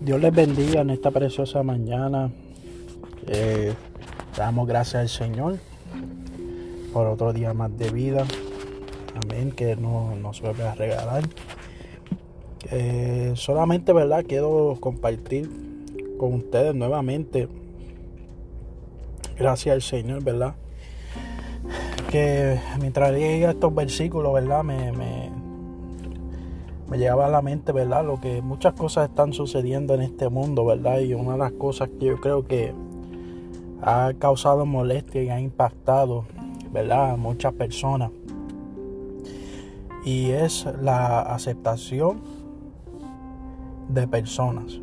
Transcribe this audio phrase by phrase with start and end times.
[0.00, 2.30] Dios les bendiga en esta preciosa mañana.
[3.26, 3.74] Eh,
[4.36, 5.58] damos gracias al Señor
[6.92, 8.24] por otro día más de vida.
[9.22, 11.24] Amén, que no, nos vuelve a regalar.
[12.70, 14.24] Eh, solamente, ¿verdad?
[14.26, 15.50] Quiero compartir
[16.18, 17.48] con ustedes nuevamente.
[19.36, 20.54] Gracias al Señor, ¿verdad?
[22.10, 24.62] Que mientras leía estos versículos, ¿verdad?
[24.62, 25.27] Me,
[26.88, 28.04] me llegaba a la mente, ¿verdad?
[28.04, 31.00] Lo que muchas cosas están sucediendo en este mundo, ¿verdad?
[31.00, 32.72] Y una de las cosas que yo creo que
[33.82, 36.24] ha causado molestia y ha impactado,
[36.72, 37.12] ¿verdad?
[37.12, 38.10] A muchas personas.
[40.04, 42.20] Y es la aceptación
[43.88, 44.80] de personas.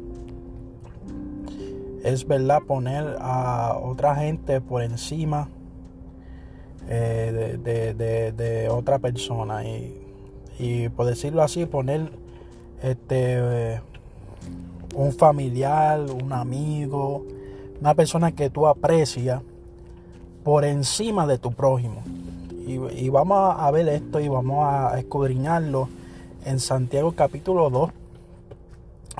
[2.03, 5.50] Es verdad poner a otra gente por encima
[6.88, 9.66] eh, de, de, de, otra persona.
[9.66, 10.05] Y,
[10.59, 12.09] y, por decirlo así, poner
[12.81, 13.81] este
[14.95, 17.25] un familiar, un amigo,
[17.80, 19.42] una persona que tú aprecias
[20.44, 22.02] por encima de tu prójimo.
[22.66, 25.88] Y, vamos a ver esto y vamos a escudriñarlo
[26.45, 27.92] en Santiago capítulo 2,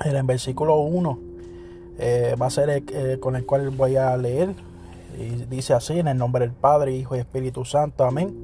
[0.04, 1.18] en el versículo 1.
[1.98, 4.54] Eh, va a ser eh, con el cual voy a leer.
[5.18, 8.04] Y dice así, en el nombre del Padre, Hijo y Espíritu Santo.
[8.04, 8.34] Amén.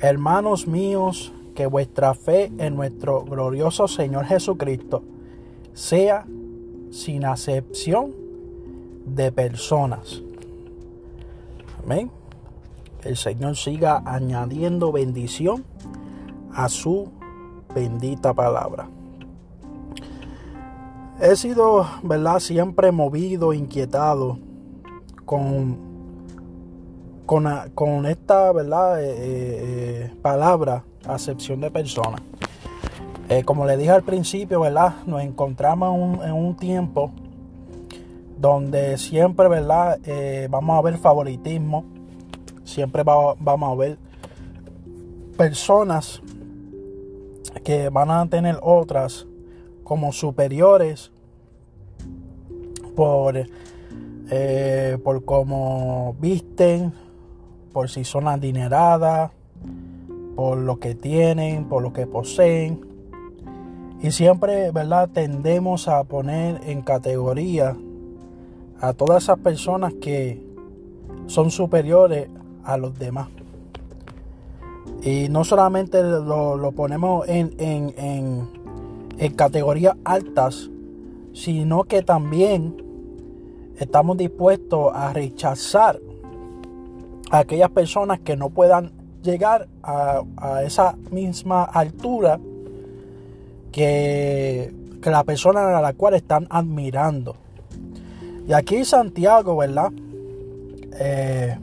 [0.00, 5.02] Hermanos míos, que vuestra fe en nuestro glorioso Señor Jesucristo
[5.72, 6.26] sea
[6.90, 8.12] sin acepción
[9.06, 10.22] de personas.
[11.82, 12.10] Amén.
[13.02, 15.64] El Señor siga añadiendo bendición
[16.52, 17.10] a su
[17.74, 18.88] bendita palabra.
[21.20, 22.40] He sido, ¿verdad?
[22.40, 24.38] Siempre movido, inquietado
[25.24, 25.93] con,
[27.26, 29.02] con, con esta, ¿verdad?
[29.02, 32.20] Eh, eh, palabra, acepción de personas.
[33.28, 34.96] Eh, como le dije al principio, ¿verdad?
[35.06, 37.10] Nos encontramos en un, en un tiempo
[38.38, 39.98] donde siempre, ¿verdad?
[40.04, 41.84] Eh, vamos a ver favoritismo,
[42.64, 43.98] siempre va, vamos a ver
[45.38, 46.20] personas
[47.64, 49.26] que van a tener otras
[49.84, 51.10] como superiores
[52.94, 53.34] por,
[54.30, 56.92] eh, por cómo visten,
[57.74, 59.32] por si son adineradas,
[60.36, 62.80] por lo que tienen, por lo que poseen.
[64.00, 65.10] Y siempre, ¿verdad?
[65.12, 67.76] Tendemos a poner en categoría
[68.80, 70.40] a todas esas personas que
[71.26, 72.28] son superiores
[72.62, 73.28] a los demás.
[75.02, 78.48] Y no solamente lo, ponemos en, en,
[79.18, 80.70] en categorías altas,
[81.32, 82.76] sino que también
[83.78, 85.98] estamos dispuestos a rechazar
[87.40, 90.22] aquellas personas que no puedan llegar a,
[90.64, 92.38] esa misma altura
[93.72, 94.72] que,
[95.02, 97.36] que, la persona a la cual están admirando.
[98.46, 99.90] Y aquí Santiago, ¿verdad?
[101.00, 101.58] Eh,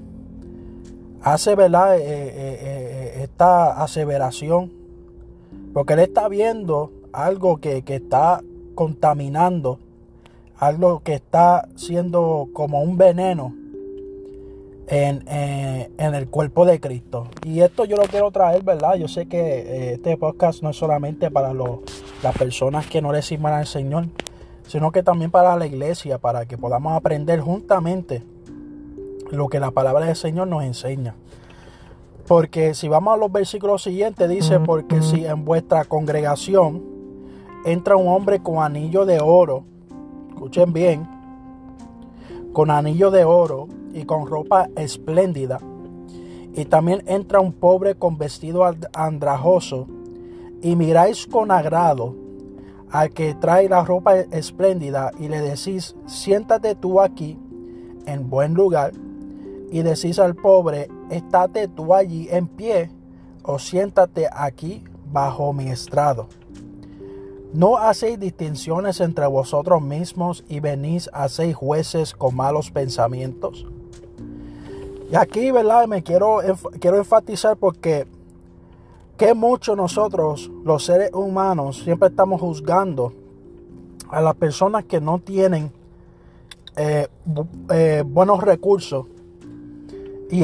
[1.22, 1.98] hace, ¿verdad?
[1.98, 4.72] Eh, eh, esta aseveración.
[5.74, 8.42] Porque él está viendo algo que, que está
[8.76, 9.80] contaminando,
[10.58, 13.61] algo que está siendo como un veneno
[14.88, 17.28] en, en, en, el cuerpo de Cristo.
[17.46, 18.96] Y esto yo lo quiero traer, ¿verdad?
[18.96, 21.80] Yo sé que eh, este podcast no es solamente para los,
[22.24, 24.08] las personas que no le sirvan al Señor,
[24.68, 28.24] sino que también para la iglesia, para que podamos aprender juntamente
[29.32, 31.16] lo que la palabra del Señor nos enseña.
[32.28, 36.82] Porque si vamos a los versículos siguientes, dice, porque si en vuestra congregación
[37.66, 39.64] entra un hombre con anillo de oro,
[40.30, 41.08] escuchen bien,
[42.54, 45.60] con anillo de oro y con ropa espléndida,
[46.54, 48.64] y también entra un pobre con vestido
[48.94, 49.88] andrajoso,
[50.62, 52.16] y miráis con agrado
[52.92, 57.40] al que trae la ropa espléndida y le decís, siéntate tú aquí
[58.06, 58.92] en buen lugar,
[59.72, 62.92] y decís al pobre, estate tú allí en pie,
[63.44, 66.28] o siéntate aquí bajo mi estrado.
[67.54, 73.66] No hacéis distinciones entre vosotros mismos y venís a ser jueces con malos pensamientos.
[75.12, 75.88] Y aquí, ¿verdad?
[75.88, 76.40] Me quiero,
[76.80, 78.08] quiero enfatizar porque
[79.18, 83.14] que mucho nosotros, los seres humanos, siempre estamos juzgando
[84.10, 85.70] a las personas que no tienen
[86.78, 87.10] eh,
[87.70, 89.06] eh, buenos recursos
[90.32, 90.40] y,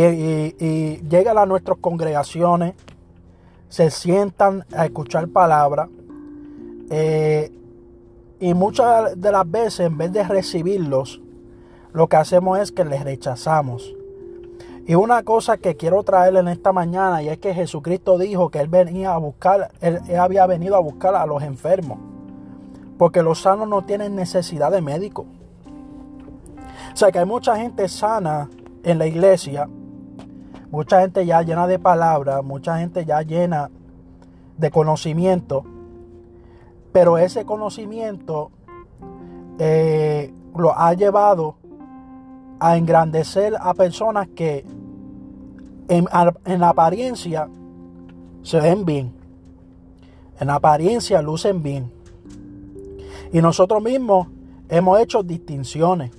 [1.09, 2.75] llegan a nuestras congregaciones,
[3.69, 5.87] se sientan a escuchar palabras
[6.89, 7.53] eh,
[8.41, 11.21] y muchas de las veces en vez de recibirlos,
[11.93, 13.96] lo que hacemos es que les rechazamos.
[14.89, 18.59] Y una cosa que quiero traerle en esta mañana y es que Jesucristo dijo que
[18.59, 21.99] él venía a buscar, él, había venido a buscar a los enfermos.
[22.97, 25.25] Porque los sanos no tienen necesidad de médico.
[26.93, 28.49] O sea que hay mucha gente sana
[28.83, 29.67] en la iglesia,
[30.71, 33.69] mucha gente ya llena de palabras, mucha gente ya llena
[34.57, 35.65] de conocimiento,
[36.93, 38.51] pero ese conocimiento
[39.59, 41.57] eh, lo ha llevado
[42.59, 44.65] a engrandecer a personas que
[45.87, 46.07] en,
[46.45, 47.49] en apariencia
[48.47, 49.11] se ven bien,
[50.39, 51.91] en apariencia lucen bien.
[53.33, 54.27] Y nosotros mismos
[54.69, 56.11] hemos hecho distinciones,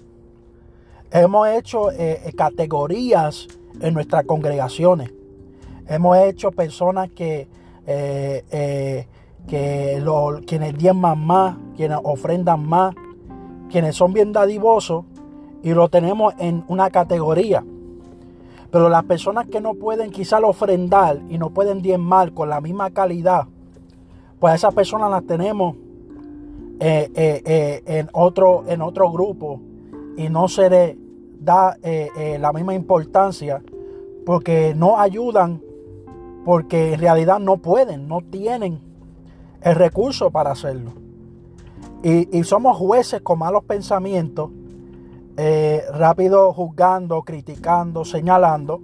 [1.10, 3.48] hemos hecho eh, eh, categorías
[3.80, 5.10] en nuestras congregaciones,
[5.86, 7.48] hemos hecho personas que,
[7.86, 9.06] eh,
[9.46, 10.02] que
[10.46, 12.94] quienes diezman más, quienes ofrendan más,
[13.70, 15.06] quienes son bien dadivosos
[15.62, 17.64] y lo tenemos en una categoría.
[18.70, 22.90] Pero las personas que no pueden quizás ofrendar y no pueden diezmar con la misma
[22.90, 23.46] calidad,
[24.38, 25.76] pues esas personas las tenemos
[26.80, 29.60] eh, eh, eh, en, otro, en otro grupo
[30.16, 30.98] y no se le
[31.40, 31.76] da
[32.38, 33.62] la misma importancia
[34.26, 35.62] porque no ayudan,
[36.44, 38.80] porque en realidad no pueden, no tienen
[39.62, 40.92] el recurso para hacerlo.
[42.02, 44.50] Y, y somos jueces con malos pensamientos
[45.40, 48.80] eh, rápido juzgando, criticando, señalando,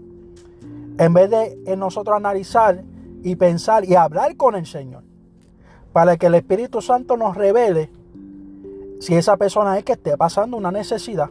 [0.97, 2.85] en vez de nosotros analizar
[3.25, 5.03] y pensar y hablar con el Señor,
[5.93, 7.91] para que el Espíritu Santo nos revele
[9.01, 11.29] si esa persona es que esté pasando una necesidad.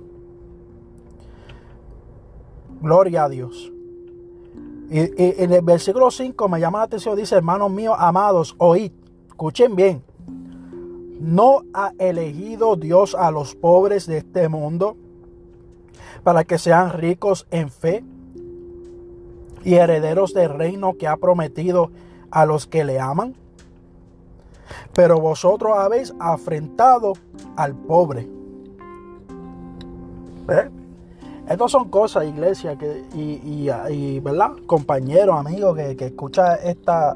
[2.82, 3.72] Gloria a Dios.
[4.90, 5.00] Y,
[5.42, 8.92] en el versículo 5 me llama la atención, dice, hermanos míos, amados, oíd,
[9.30, 10.04] escuchen bien,
[11.22, 14.98] ¿no ha elegido Dios a los pobres de este mundo
[16.24, 18.04] para que sean ricos en fe
[19.64, 21.92] y herederos del reino que ha prometido
[22.32, 23.36] a los que le aman.
[24.94, 27.14] Pero vosotros habéis afrentado
[27.56, 28.28] al pobre.
[30.50, 30.70] ¿Eh?
[31.48, 34.52] Estas son cosas, iglesia, que, y, ¿verdad?
[34.66, 37.16] compañeros, amigos que, que escucha esta,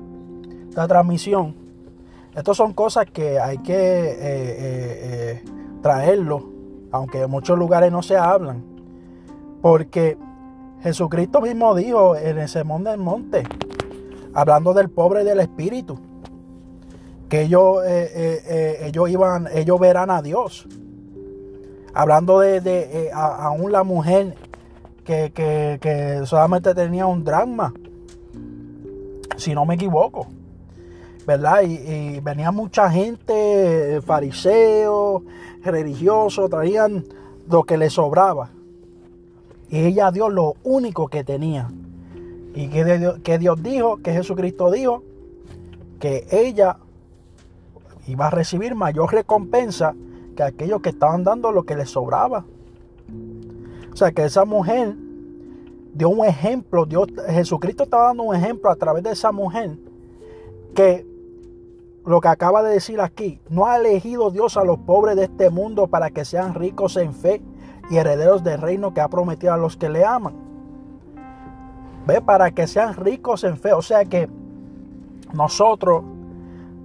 [0.69, 1.55] esta, transmisión.
[2.35, 5.43] Estas son cosas que hay que eh, eh,
[5.81, 6.56] traerlo,
[6.91, 8.63] aunque en muchos lugares no se hablan.
[9.61, 10.17] Porque
[10.81, 13.43] Jesucristo mismo dijo en el sermón del monte,
[14.33, 15.99] hablando del pobre del espíritu,
[17.29, 20.67] que ellos, eh, eh, eh, ellos iban, ellos verán a Dios.
[21.93, 24.35] Hablando de, aún la mujer
[25.03, 27.73] que, solamente tenía un drama,
[29.35, 30.27] si no me equivoco.
[31.27, 31.63] ¿Verdad?
[31.63, 35.23] Y, venía mucha gente, fariseos,
[35.61, 37.03] religiosos, traían
[37.49, 38.49] lo que les sobraba.
[39.69, 41.69] Y ella dio lo único que tenía.
[42.55, 45.03] Y que Dios, que Dios dijo, que Jesucristo dijo,
[45.99, 46.77] que ella
[48.07, 49.95] iba a recibir mayor recompensa
[50.33, 52.45] que aquellos que estaban dando lo que les sobraba.
[53.91, 54.95] O sea que esa mujer
[55.93, 59.77] dio un ejemplo, Dios, Jesucristo estaba dando un ejemplo a través de esa mujer
[60.73, 61.16] que
[62.07, 65.49] lo que acaba de decir aquí, no ha elegido Dios a los pobres de este
[65.49, 67.41] mundo para que sean ricos en fe
[67.89, 70.33] y herederos del reino que ha prometido a los que le aman.
[72.05, 73.73] Ve, para que sean ricos en fe.
[73.73, 74.29] O sea que
[75.33, 76.03] nosotros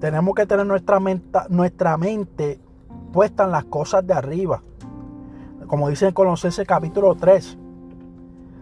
[0.01, 2.59] tenemos que tener nuestra mente, nuestra mente
[3.13, 4.61] puesta en las cosas de arriba.
[5.69, 7.59] Como dice en Colosenses capítulo 3.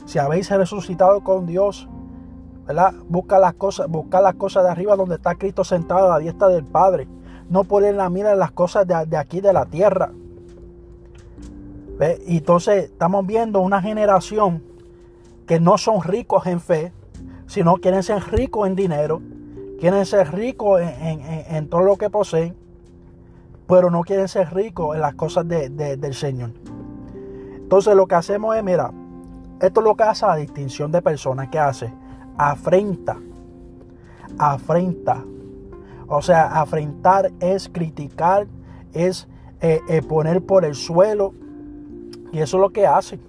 [0.05, 1.89] Si habéis resucitado con Dios,
[2.75, 2.95] ¿verdad?
[3.09, 6.49] Busca las cosas, busca las cosas de arriba donde está Cristo sentado a la diestra
[6.49, 7.09] del Padre.
[7.49, 10.13] No poner la mira en las cosas de, de aquí de la tierra.
[12.27, 14.63] Y entonces estamos viendo una generación
[15.47, 16.93] que no son ricos en fe,
[17.47, 19.21] sino quieren ser ricos en dinero,
[19.81, 22.55] quieren ser ricos en, todo lo que poseen,
[23.67, 26.53] pero no quieren ser ricos en las cosas del Señor.
[27.57, 28.93] Entonces lo que hacemos es, mira,
[29.61, 31.93] esto es lo que hace la distinción de personas que hace.
[32.41, 33.19] Afrenta.
[34.39, 35.23] Afrenta.
[36.09, 38.47] O sea, afrentar es criticar,
[38.95, 39.29] es
[39.61, 41.35] eh, eh, poner por el suelo,
[42.33, 43.21] y eso es lo que hace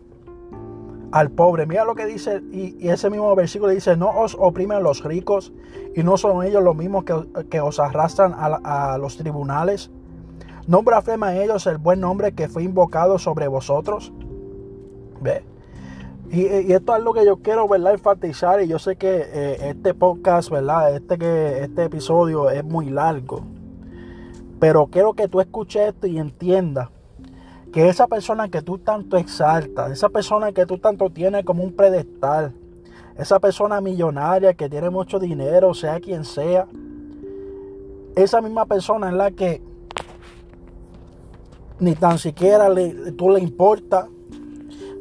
[1.12, 1.65] al pobre.
[1.65, 5.51] Mira lo que dice, y, ese mismo versículo dice, no os oprimen los ricos,
[5.94, 9.91] y no son ellos los mismos que, os arrastran a, los tribunales.
[10.68, 14.13] No blasfeman ellos el buen nombre que fue invocado sobre vosotros.
[15.20, 15.50] ¿Ve?
[16.31, 17.93] Y, esto es lo que yo quiero ¿verdad?
[17.93, 18.61] enfatizar.
[18.61, 20.95] Y yo sé que eh, este podcast, ¿verdad?
[20.95, 23.43] Este, que, este episodio es muy largo.
[24.59, 26.89] Pero quiero que tú escuches esto y entiendas
[27.73, 31.73] que esa persona que tú tanto exaltas, esa persona que tú tanto tienes como un
[31.73, 32.53] predestal,
[33.17, 36.67] esa persona millonaria que tiene mucho dinero, sea quien sea,
[38.15, 39.61] esa misma persona es la que
[41.79, 42.67] ni tan siquiera
[43.17, 44.07] tú le importa,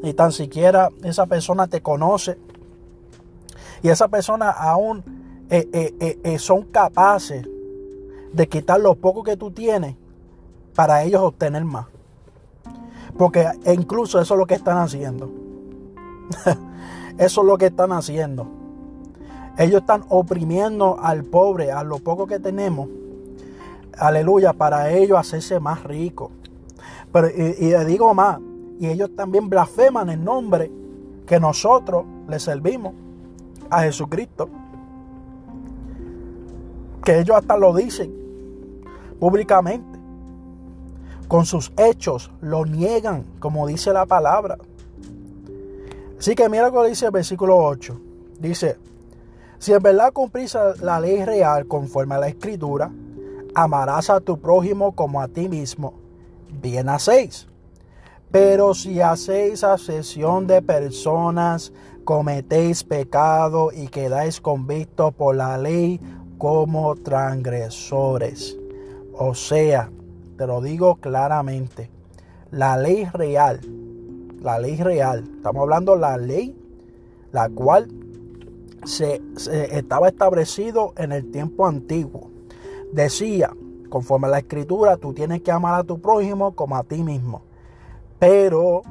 [0.02, 2.38] ni tan siquiera esa persona te conoce.
[3.82, 5.02] Y esa persona aún
[5.50, 7.46] eh, eh, eh, son capaces
[8.32, 9.96] de quitar lo poco que tú tienes
[10.74, 11.86] para ellos obtener más.
[13.18, 15.30] Porque incluso eso es lo que están haciendo.
[17.18, 18.46] eso es lo que están haciendo.
[19.58, 22.88] Ellos están oprimiendo al pobre, a lo poco que tenemos.
[23.98, 26.30] Aleluya, para ellos hacerse más ricos.
[27.12, 28.38] Pero, y, y digo más,
[28.80, 30.72] y ellos también blasfeman el nombre
[31.26, 32.94] que nosotros le servimos
[33.68, 34.48] a Jesucristo.
[37.04, 38.10] Que ellos hasta lo dicen
[39.20, 40.00] públicamente.
[41.28, 44.56] Con sus hechos lo niegan, como dice la palabra.
[46.18, 48.00] Así que mira lo que dice el versículo 8.
[48.40, 48.78] Dice,
[49.58, 52.90] si en verdad cumplís la ley real conforme a la escritura,
[53.54, 55.92] amarás a tu prójimo como a ti mismo,
[56.62, 57.49] bien hacéis.
[58.30, 61.72] Pero si hacéis asesión de personas,
[62.04, 66.00] cometéis pecado y quedáis convictos por la ley
[66.38, 68.56] como transgresores.
[69.14, 69.90] O sea,
[70.36, 71.90] te lo digo claramente,
[72.50, 73.60] la ley real,
[74.40, 76.56] la ley real, estamos hablando de la ley
[77.32, 77.88] la cual
[78.84, 79.20] se,
[79.72, 82.30] estaba establecido en el tiempo antiguo.
[82.92, 83.54] Decía,
[83.88, 87.42] conforme a la escritura, tú tienes que amar a tu prójimo como a ti mismo.
[88.20, 88.82] Pero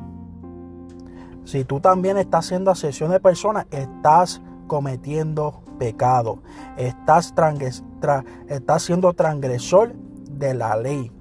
[1.46, 6.40] si tú también estás haciendo asesión de personas, estás cometiendo pecado.
[6.78, 7.34] Estás,
[8.48, 11.12] estás siendo transgresor de la ley.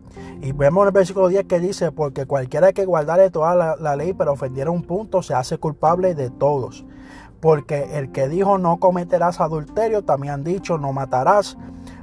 [0.41, 3.97] Y vemos en el versículo 10 que dice, porque cualquiera que guardare toda la, la,
[3.97, 6.85] ley pero ofendiera un punto, se hace culpable de todos.
[7.41, 11.57] Porque el que dijo no cometerás adulterio, también han dicho no matarás.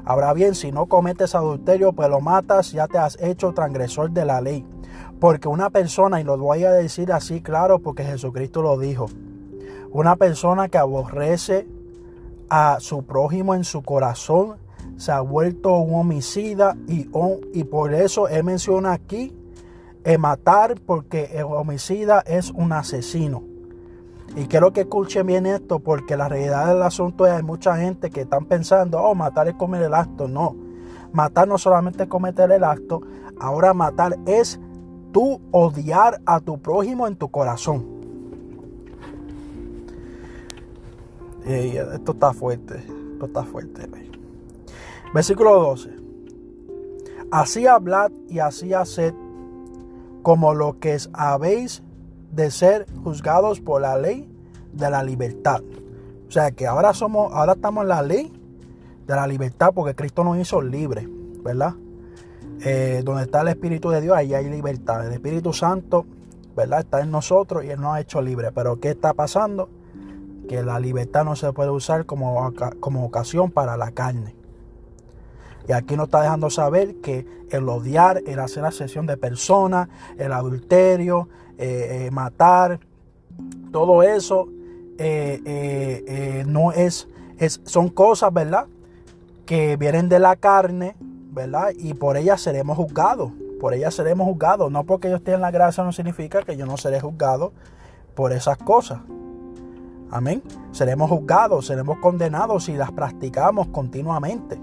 [0.03, 4.25] Ahora bien, si no cometes adulterio, pues lo matas, ya te has hecho transgresor de
[4.25, 4.65] la ley.
[5.19, 9.07] Porque una persona, y lo voy a decir así claro porque Jesucristo lo dijo,
[9.91, 11.67] una persona que aborrece
[12.50, 14.57] a su prójimo en su corazón
[14.98, 17.10] se ha vuelto un homicida y,
[17.53, 19.34] y por eso él menciona aquí
[20.03, 23.43] el matar porque el homicida es un asesino.
[24.36, 28.10] Y quiero que escuchen bien esto porque la realidad del asunto es hay mucha gente
[28.10, 30.27] que están pensando, oh, matar es cometer el acto.
[30.27, 30.55] No,
[31.13, 33.01] matar no solamente es cometer el acto,
[33.39, 34.60] ahora matar es
[35.15, 37.86] tú odiar a tu prójimo en tu corazón.
[41.45, 43.88] esto está fuerte, esto está fuerte.
[45.13, 45.95] Versículo 12.
[47.31, 49.13] Así hablad y así haced
[50.22, 51.81] como lo que habéis
[52.34, 54.29] de ser juzgados por la ley
[54.74, 55.62] de la libertad.
[56.27, 58.34] O sea que ahora somos, ahora estamos en la ley
[59.07, 61.07] de la libertad porque Cristo nos hizo libres,
[61.41, 61.74] ¿verdad?
[62.63, 65.05] Eh, donde está el Espíritu de Dios, ahí hay libertad.
[65.05, 66.05] El Espíritu Santo,
[66.55, 66.79] ¿verdad?
[66.79, 68.51] Está en nosotros y Él nos ha hecho libres.
[68.53, 69.69] Pero ¿qué está pasando?
[70.47, 74.35] Que la libertad no se puede usar como, como ocasión para la carne.
[75.67, 79.89] Y aquí nos está dejando saber que el odiar, el hacer la sesión de personas,
[80.17, 82.79] el adulterio, eh, eh, matar,
[83.71, 84.47] todo eso
[84.97, 88.67] no es, es, son cosas, ¿verdad?
[89.45, 90.95] Que vienen de la carne,
[91.77, 93.32] Y por ella seremos juzgados.
[93.60, 94.72] Por ella seremos juzgados.
[94.72, 97.51] No porque yo esté en la gracia no significa que yo no seré juzgado
[98.15, 99.00] por esas cosas.
[100.12, 100.42] Amén.
[100.72, 104.58] Seremos juzgados, seremos condenados si las practicamos continuamente.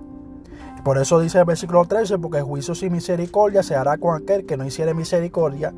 [0.83, 4.57] Por eso dice el versículo 13, porque juicio sin misericordia se hará con aquel que
[4.57, 5.73] no hiciere misericordia,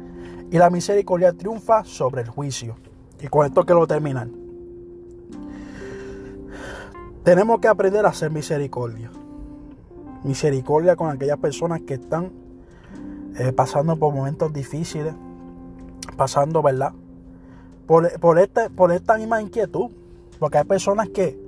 [0.50, 2.76] y la misericordia triunfa sobre el juicio.
[3.20, 4.28] Y con esto quiero terminar.
[7.24, 9.10] Tenemos que aprender a hacer misericordia
[10.24, 12.32] misericordia con aquellas personas que están
[13.38, 15.14] eh, pasando por momentos difíciles,
[16.16, 16.92] pasando, ¿verdad?
[17.86, 19.90] Por, por, este, por esta misma inquietud,
[20.38, 21.38] porque hay personas que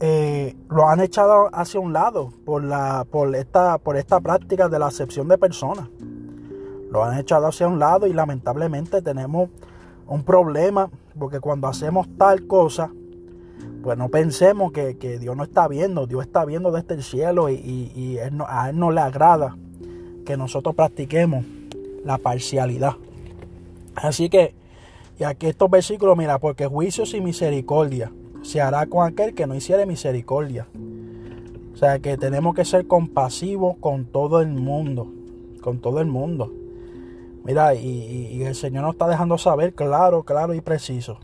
[0.00, 4.78] eh, lo han echado hacia un lado por, la, por, esta, por esta práctica de
[4.78, 5.88] la acepción de personas.
[6.90, 9.50] Lo han echado hacia un lado y lamentablemente tenemos
[10.06, 12.90] un problema porque cuando hacemos tal cosa,
[13.84, 18.18] pues no pensemos que, Dios no está viendo, Dios está viendo desde el cielo y,
[18.48, 19.58] a Él no le agrada
[20.24, 21.44] que nosotros practiquemos
[22.02, 22.94] la parcialidad.
[23.94, 24.54] Así que,
[25.20, 28.10] y aquí estos versículos, mira, porque juicio y misericordia
[28.40, 30.66] se hará con aquel que no hiciere misericordia.
[31.74, 35.12] O sea que tenemos que ser compasivos con todo el mundo,
[35.60, 36.50] con todo el mundo.
[37.44, 41.18] Mira, y, y el Señor nos está dejando saber claro, claro y preciso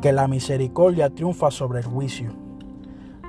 [0.00, 2.30] que la misericordia triunfa sobre el juicio.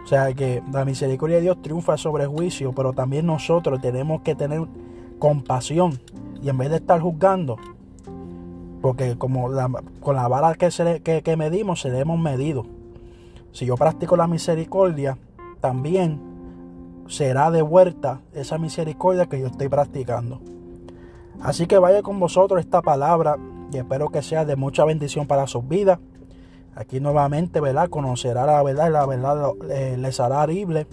[0.03, 4.21] O sea que la misericordia de Dios triunfa sobre el juicio, pero también nosotros tenemos
[4.21, 4.61] que tener
[5.19, 5.99] compasión
[6.41, 7.57] y en vez de estar juzgando,
[8.81, 9.49] porque como
[9.99, 12.65] con la vara que, se, que, que medimos, seremos medidos.
[13.51, 15.17] Si yo practico la misericordia,
[15.59, 16.19] también
[17.07, 20.39] será de vuelta esa misericordia que yo estoy practicando.
[21.41, 23.37] Así que vaya con vosotros esta palabra
[23.71, 25.99] y espero que sea de mucha bendición para sus vidas.
[26.79, 27.89] Aquí nuevamente, ¿verdad?
[27.89, 30.87] Conocerá la verdad la verdad eh, les hará libre,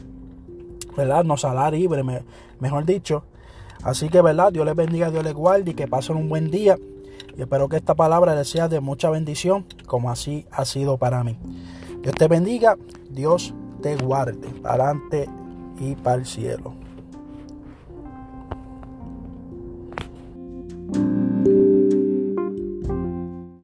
[0.97, 1.23] ¿verdad?
[1.23, 2.02] Nos hará libre,
[2.59, 3.23] mejor dicho.
[3.85, 4.52] Así que, ¿verdad?
[4.52, 6.76] Dios les bendiga, Dios les guarde y que pasen un buen día.
[7.37, 11.23] Y espero que esta palabra les sea de mucha bendición, como así ha sido para
[11.23, 11.38] mí.
[12.02, 12.76] Dios te bendiga,
[13.09, 15.28] Dios te guarde, para adelante
[15.78, 16.75] y para el cielo.